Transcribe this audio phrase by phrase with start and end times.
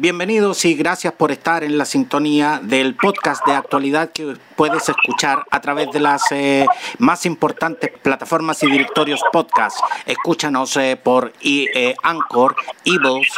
[0.00, 5.44] bienvenidos y gracias por estar en la sintonía del podcast de actualidad que puedes escuchar
[5.50, 6.66] a través de las eh,
[6.98, 9.78] más importantes plataformas y directorios podcast.
[10.06, 13.28] Escúchanos eh, por eh, Anchor, Evox,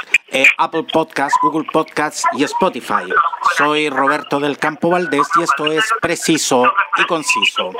[0.56, 3.12] Apple Podcasts, Google Podcasts y Spotify.
[3.56, 7.72] Soy Roberto del Campo Valdés y esto es preciso y conciso.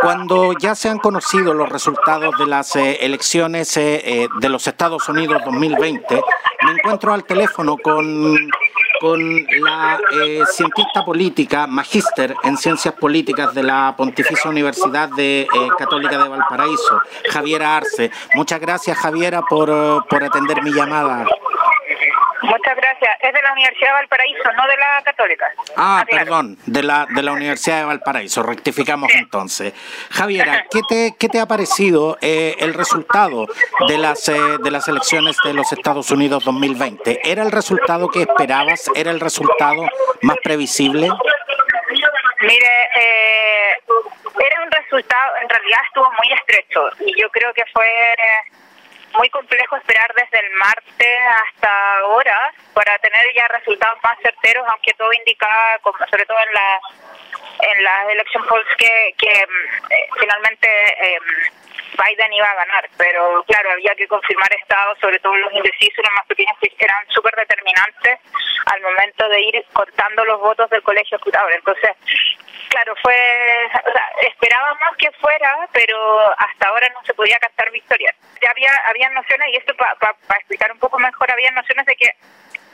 [0.00, 6.20] Cuando ya se han conocido los resultados de las elecciones de los Estados Unidos 2020,
[6.64, 8.36] me encuentro al teléfono con,
[9.00, 15.48] con la eh, cientista política, magíster en ciencias políticas de la Pontificia Universidad de, eh,
[15.78, 18.10] Católica de Valparaíso, Javiera Arce.
[18.34, 21.26] Muchas gracias, Javiera, por, por atender mi llamada.
[22.42, 23.10] Muchas gracias.
[23.20, 25.46] Es de la Universidad de Valparaíso, no de la Católica.
[25.76, 28.42] Ah, perdón, de la, de la Universidad de Valparaíso.
[28.42, 29.72] Rectificamos entonces.
[30.10, 33.46] Javiera, ¿qué te, qué te ha parecido eh, el resultado
[33.86, 37.30] de las, eh, de las elecciones de los Estados Unidos 2020?
[37.30, 38.90] ¿Era el resultado que esperabas?
[38.94, 39.86] ¿Era el resultado
[40.22, 41.08] más previsible?
[42.40, 43.74] Mire, eh,
[44.44, 47.86] era un resultado, en realidad estuvo muy estrecho y yo creo que fue
[49.16, 54.92] muy complejo esperar desde el martes hasta ahora para tener ya resultados más certeros, aunque
[54.94, 55.78] todo indicaba,
[56.10, 56.80] sobre todo en la
[57.62, 61.18] en las election polls que, que eh, finalmente eh,
[61.92, 66.14] Biden iba a ganar, pero claro, había que confirmar estados, sobre todo los indecisos, los
[66.14, 68.18] más pequeños, que eran súper determinantes
[68.66, 71.52] al momento de ir contando los votos del colegio escrutador.
[71.52, 71.90] Entonces,
[72.68, 73.16] claro, fue,
[73.66, 78.14] o sea, esperábamos que fuera, pero hasta ahora no se podía cantar victoria.
[78.40, 82.10] Ya había, había nociones, y esto para explicar un poco mejor, había nociones de que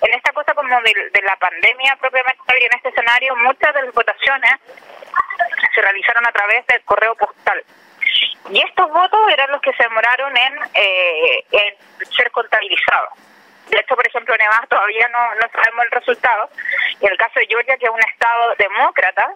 [0.00, 3.83] en esta cosa como de, de la pandemia propiamente y en este escenario, muchas de
[3.83, 4.52] las votaciones
[5.74, 7.62] se realizaron a través del correo postal.
[8.50, 11.74] Y estos votos eran los que se demoraron en, eh, en
[12.11, 13.11] ser contabilizados.
[13.69, 16.48] De hecho, por ejemplo, en Nevada todavía no, no sabemos el resultado.
[17.00, 19.34] Y en el caso de Georgia, que es un estado demócrata,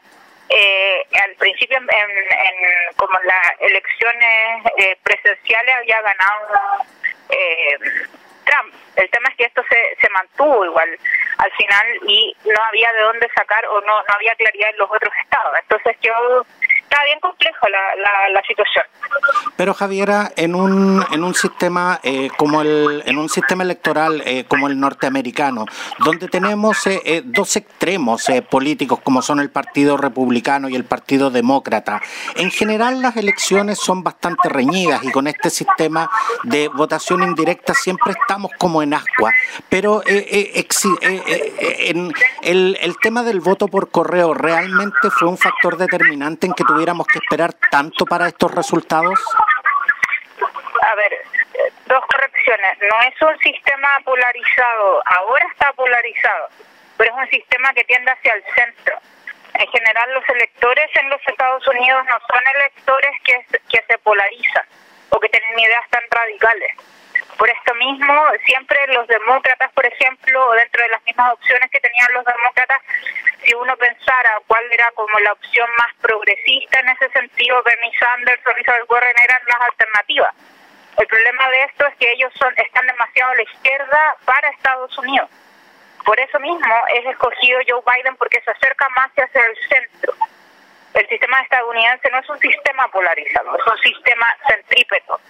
[0.49, 6.85] eh, al principio, en, en, como las elecciones eh, presenciales, había ganado
[7.29, 7.79] eh,
[8.45, 8.75] Trump.
[8.97, 10.99] El tema es que esto se, se mantuvo igual
[11.39, 14.91] al final y no había de dónde sacar o no, no había claridad en los
[14.91, 15.55] otros estados.
[15.61, 16.45] Entonces yo
[16.93, 18.85] está bien complejo la, la, situación.
[19.57, 24.45] Pero Javiera, en un, en un sistema eh, como el en un sistema electoral eh,
[24.47, 25.65] como el norteamericano,
[26.05, 30.85] donde tenemos eh, eh dos extremos eh, políticos como son el Partido Republicano y el
[30.85, 32.03] Partido Demócrata,
[32.35, 36.11] en general las elecciones son bastante reñidas y con este sistema
[36.43, 39.33] de votación indirecta siempre estamos como en ascua.
[39.69, 46.53] Pero en el, el tema del voto por correo realmente fue un factor determinante en
[46.53, 49.15] que tuviera tuviéramos que esperar tanto para estos resultados?
[50.83, 51.13] A ver,
[51.87, 52.77] dos correcciones.
[52.91, 56.49] No es un sistema polarizado, ahora está polarizado,
[56.97, 58.99] pero es un sistema que tiende hacia el centro.
[59.55, 64.65] En general, los electores en los Estados Unidos no son electores que, que se polarizan
[65.13, 66.73] o que tienen ideas tan radicales
[67.43, 68.15] por esto mismo,
[68.47, 72.79] siempre los demócratas, por ejemplo, dentro de las mismas opciones que tenían los demócratas,
[73.43, 78.47] si uno pensara cuál era como la opción más progresista en ese sentido, Bernie Sanders
[78.47, 80.35] o Elizabeth Warren eran las alternativas.
[80.99, 84.97] El problema de esto es que ellos son están demasiado a la izquierda para Estados
[84.99, 85.29] Unidos.
[86.05, 90.15] Por eso mismo es escogido Joe Biden porque se acerca más hacia el centro.
[90.95, 95.21] El sistema estadounidense no es un sistema polarizado, es un sistema centrípeto.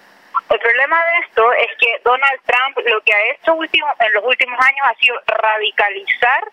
[0.51, 4.25] El problema de esto es que Donald Trump lo que ha hecho último, en los
[4.25, 6.45] últimos años ha sido radicalizar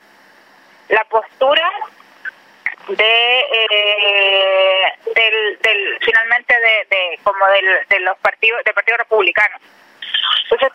[0.90, 1.70] la postura
[2.88, 9.58] de eh, del, del finalmente de, como del, de los partidos del partido republicano.
[10.44, 10.72] Entonces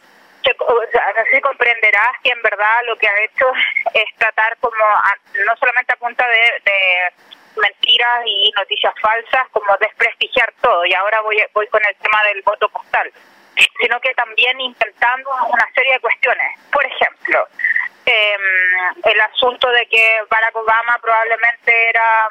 [0.50, 3.52] así comprenderás que en verdad lo que ha hecho
[3.92, 4.84] es tratar como
[5.46, 7.12] no solamente a punta de, de
[7.60, 10.84] mentiras y noticias falsas, como desprestigiar todo.
[10.84, 13.10] Y ahora voy, voy con el tema del voto postal,
[13.80, 16.60] sino que también intentando una serie de cuestiones.
[16.70, 17.48] Por ejemplo,
[18.06, 18.36] eh,
[19.04, 22.28] el asunto de que Barack Obama probablemente era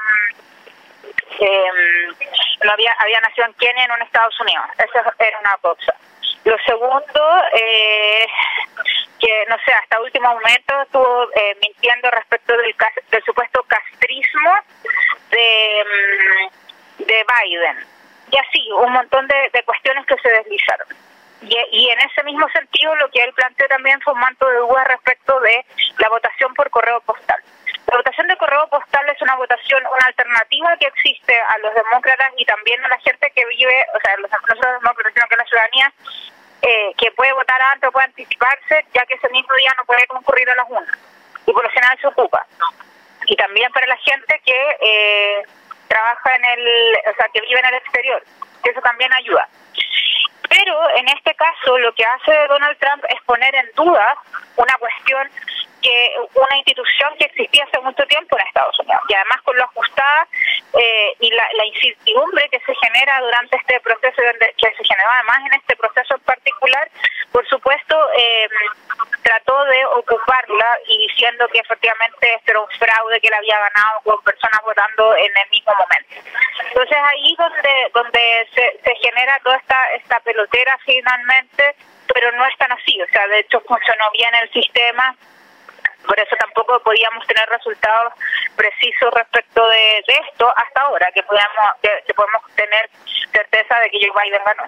[1.39, 1.69] eh,
[2.63, 4.65] no había había nacido en Kenia en un Estados Unidos.
[4.77, 5.95] Esa era una cosa.
[6.45, 8.27] Lo segundo, eh,
[9.19, 12.75] que no sé, hasta último momento estuvo eh, mintiendo respecto del,
[13.11, 14.51] del supuesto castrismo
[15.31, 17.77] de, mm, de Biden.
[18.31, 20.87] Y así, un montón de, de cuestiones que se deslizaron.
[21.41, 24.57] Y, y, en ese mismo sentido, lo que él planteó también fue un manto de
[24.57, 25.65] duda respecto de
[25.99, 27.41] la votación por correo postal.
[27.93, 32.33] La votación de correo postal es una votación, una alternativa que existe a los demócratas
[32.37, 35.45] y también a la gente que vive, o sea, los, no demócratas, sino que la
[35.45, 35.93] ciudadanía
[36.63, 40.07] eh, que puede votar antes o puede anticiparse, ya que ese mismo día no puede
[40.07, 40.97] concurrir a las urnas.
[42.01, 42.43] se ocupa.
[43.27, 45.43] Y también para la gente que eh,
[45.87, 48.23] trabaja en el, o sea, que vive en el exterior,
[48.63, 49.47] que eso también ayuda.
[50.53, 54.15] Pero en este caso lo que hace Donald Trump es poner en duda
[54.55, 55.27] una cuestión
[55.81, 59.63] que una institución que existía hace mucho tiempo en Estados Unidos y además con lo
[59.63, 60.27] ajustada
[60.79, 65.59] eh, y la, incertidumbre que se genera durante este proceso que se generó además en
[65.59, 66.42] este proceso en particular
[67.31, 68.47] por supuesto eh,
[69.23, 74.01] trató de ocuparla y diciendo que efectivamente este era un fraude que él había ganado
[74.03, 76.29] con personas votando en el mismo momento.
[76.67, 81.75] Entonces ahí donde donde se, se genera toda esta esta pelotera finalmente
[82.13, 83.01] pero no es tan así.
[83.01, 85.15] O sea de hecho funcionó bien el sistema.
[86.05, 88.13] Por eso tampoco podíamos tener resultados
[88.55, 92.89] precisos respecto de, esto hasta ahora, que, podamos, que podemos tener
[93.31, 94.63] certeza de que Joe Biden ganó.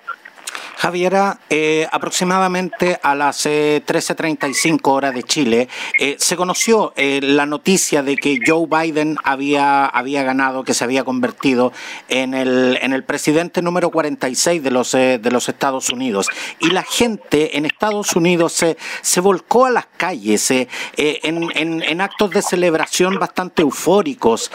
[0.78, 5.70] Javiera, eh, aproximadamente a las 13.35 eh, horas de Chile,
[6.00, 11.04] eh, se conoció la noticia de que Joe Biden había, había ganado, que se había
[11.04, 11.72] convertido
[12.10, 16.28] en el, en el presidente número 46 de los, de los Estados Unidos.
[16.60, 20.68] Y la gente en Estados Unidos se, volcó a las calles en,
[20.98, 24.52] en, en, actos de celebración bastante eufóricos.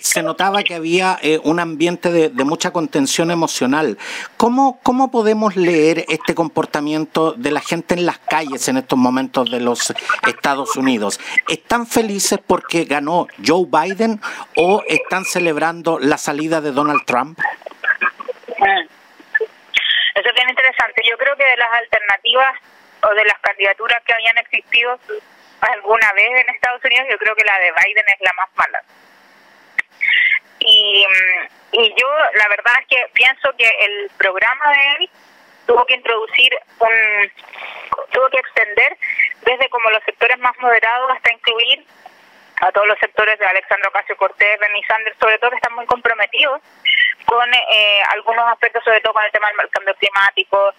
[0.00, 3.96] se notaba que había un ambiente de, de mucha contención emocional.
[4.36, 9.50] ¿Cómo, cómo podemos leer este comportamiento de la gente en las calles en estos momentos
[9.50, 9.92] de los
[10.26, 11.20] Estados Unidos?
[11.48, 14.20] ¿Están felices porque ganó Joe Biden
[14.56, 17.38] o están celebrando la salida de Donald Trump?
[18.58, 18.86] Mm.
[20.14, 21.02] Eso es bien interesante.
[21.08, 22.54] Yo creo que de las alternativas
[23.02, 24.98] o de las candidaturas que habían existido
[25.60, 28.82] alguna vez en Estados Unidos, yo creo que la de Biden es la más mala.
[30.58, 35.10] Y, mm, y yo la verdad es que pienso que el programa de él
[35.66, 37.32] tuvo que introducir un,
[38.10, 38.96] tuvo que extender
[39.44, 41.84] desde como los sectores más moderados hasta incluir
[42.62, 45.84] a todos los sectores de Alexandro Ocasio Cortés, Bernie Sanders, sobre todo que están muy
[45.86, 46.60] comprometidos
[47.26, 50.72] con eh, algunos aspectos, sobre todo con el tema del cambio climático,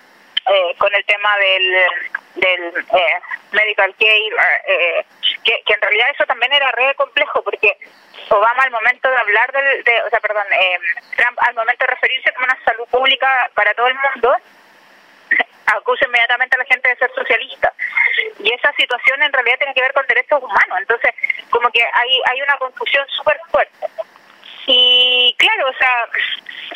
[0.49, 1.85] eh, con el tema del,
[2.35, 3.21] del eh,
[3.51, 5.05] medical care,
[5.43, 7.77] que, que en realidad eso también era re complejo porque
[8.29, 10.45] Obama al momento de hablar del, de, o sea, perdón,
[11.17, 14.33] Trump al momento de referirse como una salud pública para todo el mundo,
[15.65, 17.73] acusa inmediatamente a la gente de ser socialista.
[18.39, 20.77] Y esa situación en realidad tiene que ver con derechos humanos.
[20.79, 21.11] Entonces,
[21.49, 23.87] como que hay, hay una confusión súper fuerte.
[24.65, 26.07] Y claro, o sea,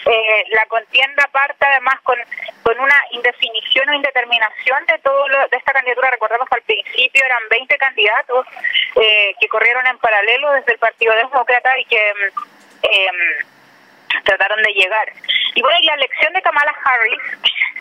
[0.05, 2.17] eh, la contienda parte además con,
[2.63, 6.11] con una indefinición o indeterminación de todo lo, de esta candidatura.
[6.11, 8.45] Recordemos que al principio eran 20 candidatos
[8.95, 12.13] eh, que corrieron en paralelo desde el Partido Demócrata y que
[12.83, 13.09] eh,
[14.27, 15.11] trataron de llegar.
[15.55, 17.21] Y bueno, y la elección de Kamala Harris,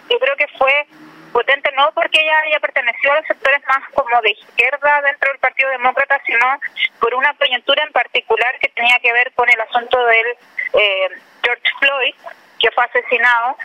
[0.08, 0.87] yo creo que fue
[1.32, 5.38] potente no porque ella haya pertenecido a los sectores más como de izquierda dentro del
[5.38, 6.60] Partido Demócrata, sino
[7.00, 10.26] por una coyuntura en particular que tenía que ver con el asunto del
[10.72, 11.08] eh,
[11.43, 12.14] George Floyd,
[12.58, 13.56] que fue asesinado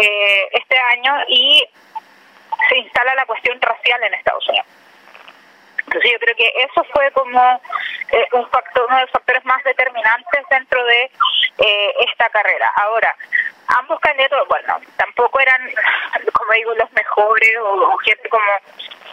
[0.00, 1.64] eh, este año y
[2.68, 4.66] se instala la cuestión racial en Estados Unidos.
[5.86, 7.60] Entonces yo creo que eso fue como
[8.12, 11.10] eh, un factor, uno de los factores más determinantes dentro de
[11.58, 12.72] eh, esta carrera.
[12.76, 13.14] Ahora,
[13.78, 15.60] ambos candidatos, bueno, tampoco eran,
[16.32, 18.44] como digo, los mejores o, gente como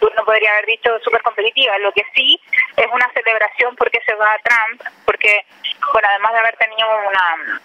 [0.02, 1.78] uno podría haber dicho súper competitiva.
[1.80, 2.40] Lo que sí
[2.78, 5.46] es una celebración porque se va a Trump, porque,
[5.92, 7.60] bueno, además de haber tenido una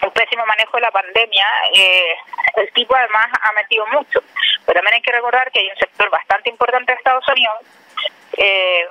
[0.00, 2.14] un pésimo manejo de la pandemia, eh,
[2.56, 4.20] el tipo además ha metido mucho.
[4.64, 7.56] Pero también hay que recordar que hay un sector bastante importante de Estados Unidos
[8.38, 8.84] eh,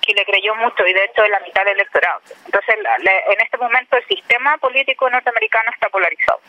[0.00, 2.20] que le creyó mucho y de hecho es la mitad del electorado.
[2.44, 6.40] Entonces, en este momento el sistema político norteamericano está polarizado.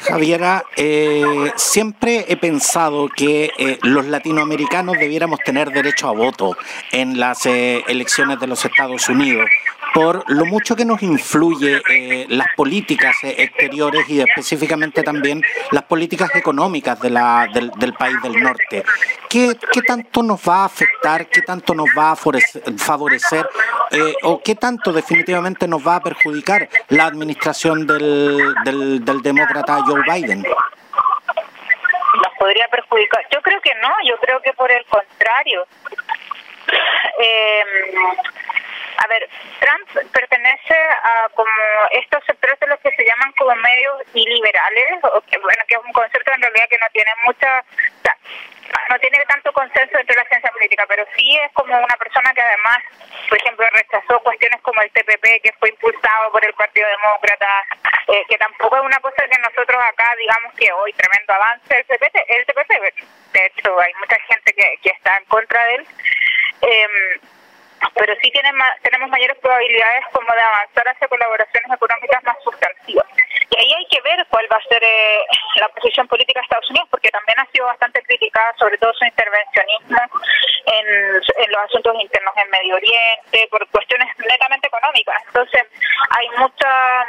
[0.00, 6.56] Javiera, eh, siempre he pensado que eh, los latinoamericanos debiéramos tener derecho a voto
[6.92, 9.50] en las eh, elecciones de los Estados Unidos
[9.94, 11.80] por lo mucho que nos influye
[12.28, 18.84] las políticas exteriores y específicamente también las políticas económicas de la, del, país del norte.
[19.28, 23.48] ¿Qué, ¿Qué tanto nos va a afectar, qué tanto nos va a favorecer
[24.22, 30.02] o qué tanto definitivamente nos va a perjudicar la administración del, del, del demócrata Joe
[30.02, 30.42] Biden?
[30.42, 33.20] Nos podría perjudicar.
[33.32, 35.66] Yo creo que no, yo creo que por el contrario.
[37.20, 37.64] Eh,
[38.98, 39.28] a ver,
[39.60, 41.50] Trump pertenece a como
[41.92, 45.80] estos sectores de los que se llaman como medios iliberales, o que, bueno, que es
[45.84, 47.64] un concepto en realidad que no tiene mucha,
[48.90, 52.42] no tiene tanto consenso entre la ciencia política, pero sí es como una persona que
[52.42, 52.78] además,
[53.28, 57.64] por ejemplo, rechazó cuestiones como el TPP, que fue impulsado por el Partido Demócrata,
[58.08, 61.86] eh, que tampoco es una cosa que nosotros acá digamos que hoy tremendo avance el
[61.86, 62.70] TPP, el TPP,
[63.32, 65.86] de hecho hay mucha gente que, que está en contra de él.
[66.62, 67.20] Eh,
[67.94, 73.06] pero sí tienen tenemos mayores probabilidades como de avanzar hacia colaboraciones económicas más sustantivas.
[73.50, 75.24] Y ahí hay que ver cuál va a ser eh,
[75.56, 79.04] la posición política de Estados Unidos, porque también ha sido bastante criticada, sobre todo su
[79.04, 79.98] intervencionismo
[80.66, 85.22] en, en los asuntos internos en Medio Oriente, por cuestiones netamente económicas.
[85.26, 85.62] Entonces,
[86.10, 87.04] hay mucha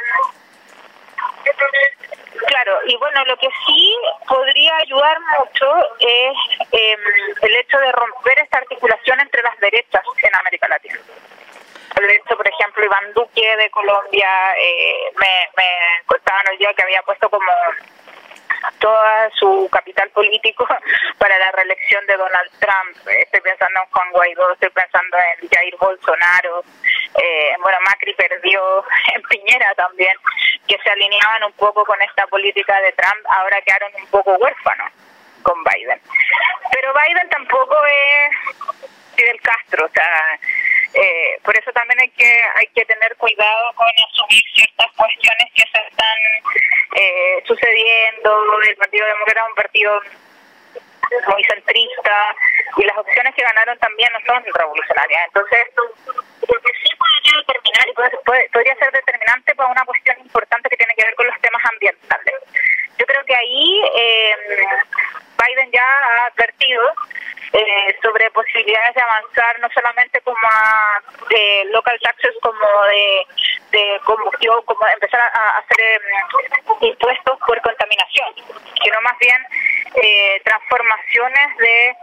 [2.46, 5.66] Claro, y bueno, lo que sí podría ayudar mucho
[5.98, 6.36] es
[6.72, 7.00] em,
[7.42, 10.98] el hecho de romper esta articulación entre las derechas en América Latina.
[11.94, 17.28] Por ejemplo, Iván Duque de Colombia eh, me, me contaban hoy día que había puesto
[17.28, 17.52] como
[18.78, 20.66] toda su capital político
[21.18, 23.08] para la reelección de Donald Trump.
[23.08, 26.64] Estoy pensando en Juan Guaidó, estoy pensando en Jair Bolsonaro.
[27.22, 30.14] Eh, bueno, Macri perdió en Piñera también,
[30.66, 34.92] que se alineaban un poco con esta política de Trump, ahora quedaron un poco huérfanos
[35.42, 36.00] con Biden.
[36.72, 38.79] Pero Biden tampoco es
[39.20, 40.38] Fidel Castro, o sea,
[40.94, 45.62] eh, por eso también hay que hay que tener cuidado con asumir ciertas cuestiones que
[45.62, 46.18] se están
[46.96, 48.60] eh, sucediendo.
[48.62, 50.00] El Partido Demócrata es un partido
[51.28, 52.36] muy centrista
[52.76, 55.26] y las opciones que ganaron también no son revolucionarias.
[55.26, 55.82] Entonces, esto
[56.40, 61.14] que sí podría determinar podría ser determinante para una cuestión importante que tiene que ver
[61.14, 62.34] con los temas ambientales.
[63.00, 64.36] Yo creo que ahí eh,
[65.42, 66.82] Biden ya ha advertido
[67.54, 73.26] eh, sobre posibilidades de avanzar no solamente como a de local taxes como de,
[73.70, 78.34] de combustión, como empezar a, hacer em, impuestos por contaminación,
[78.82, 79.46] sino más bien
[79.94, 81.96] eh, transformaciones de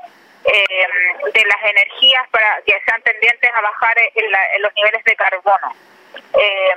[0.46, 5.76] em, de las energías para que sean tendientes a bajar en los niveles de carbono
[6.34, 6.74] eh,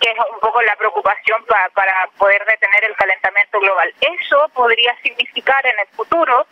[0.00, 3.92] que es un poco la preocupación para poder detener el calentamiento global.
[4.00, 6.46] Eso podría significar en el futuro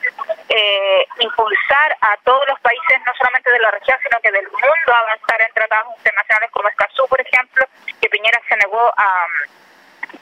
[0.48, 4.92] eh, impulsar a todos los países, no solamente de la región, sino que del mundo,
[4.92, 7.66] a avanzar en tratados internacionales como Escazú, por ejemplo,
[8.00, 9.26] que Piñera se negó a,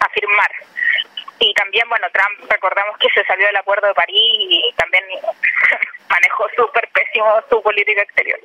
[0.01, 0.51] a firmar.
[1.39, 5.05] Y también, bueno, Trump, recordamos que se salió del Acuerdo de París y también
[6.09, 8.39] manejó súper pésimo su política exterior.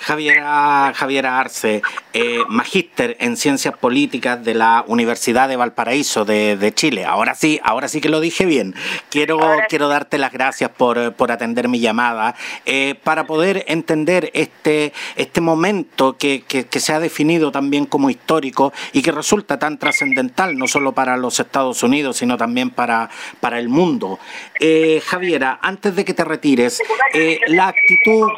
[0.00, 7.04] Javiera, Javiera Arce, eh, magíster en Ciencias Políticas de la Universidad de Valparaíso de, Chile.
[7.04, 8.74] Ahora sí, ahora sí que lo dije bien.
[9.10, 9.38] Quiero,
[9.68, 12.34] quiero darte las gracias por, por atender mi llamada
[12.66, 18.72] eh, para poder entender este, este momento que, que, se ha definido también como histórico
[18.92, 23.58] y que resulta tan trascendental, no solo para los Estados Unidos, sino también para, para
[23.58, 24.20] el mundo.
[24.60, 26.80] Eh, Javiera, antes de que te retires,
[27.14, 28.28] eh, la actitud,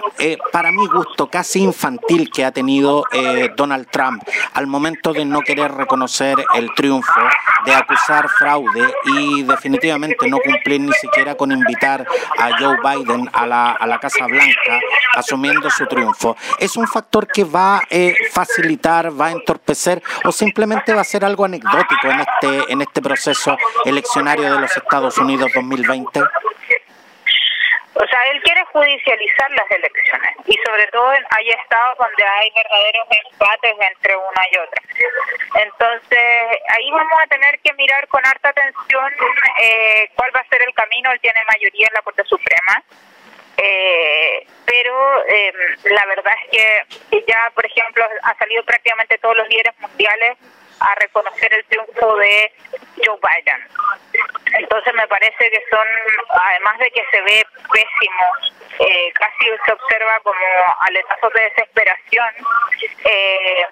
[0.52, 5.72] para mi gusto, infantil que ha tenido eh, Donald Trump al momento de no querer
[5.72, 7.20] reconocer el triunfo,
[7.64, 12.06] de acusar fraude y definitivamente no cumplir ni siquiera con invitar
[12.38, 14.80] a Joe Biden a la, a la Casa Blanca
[15.14, 16.36] asumiendo su triunfo.
[16.58, 21.04] ¿Es un factor que va a eh, facilitar, va a entorpecer o simplemente va a
[21.04, 26.20] ser algo anecdótico en este, en este proceso eleccionario de los Estados Unidos 2020?
[28.02, 33.06] O sea, él quiere judicializar las elecciones y sobre todo hay estados donde hay verdaderos
[33.10, 34.82] empates entre una y otra.
[35.62, 39.12] Entonces, ahí vamos a tener que mirar con harta atención
[39.60, 41.12] eh, cuál va a ser el camino.
[41.12, 42.82] Él tiene mayoría en la Corte Suprema.
[43.58, 45.52] Eh, pero eh,
[45.84, 50.38] la verdad es que ya, por ejemplo, ha salido prácticamente todos los líderes mundiales
[50.80, 52.52] a reconocer el triunfo de
[53.04, 53.68] Joe Biden.
[54.58, 55.86] Entonces me parece que son,
[56.30, 58.26] además de que se ve pésimo,
[58.80, 60.38] eh, casi se observa como
[60.80, 62.34] aletazos de desesperación,
[63.04, 63.66] eh,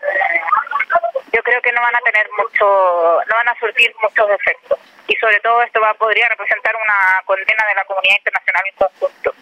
[1.32, 4.78] yo creo que no van a tener mucho, no van a surtir muchos efectos.
[5.06, 9.34] Y sobre todo esto va podría representar una condena de la comunidad internacional en conjunto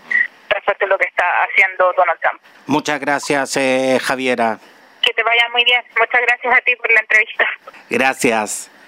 [0.48, 2.40] respecto a lo que está haciendo Donald Trump.
[2.66, 4.58] Muchas gracias, eh, Javiera.
[5.06, 5.82] Que te vaya muy bien.
[5.98, 7.46] Muchas gracias a ti por la entrevista.
[7.88, 8.70] Gracias.